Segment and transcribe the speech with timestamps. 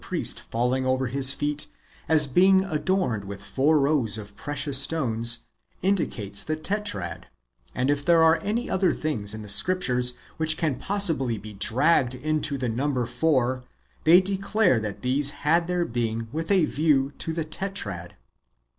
[0.01, 1.67] priest falling over his feet,
[2.09, 5.45] as being adorned witli four rows of precious stones,^
[5.83, 7.25] indicates the Tetrad;
[7.75, 12.15] and if there are any other things in the Scriptures which can possibly be dragged
[12.15, 13.63] into the number four,
[14.03, 18.15] they declare that these had their being wath a view to the Tetrad.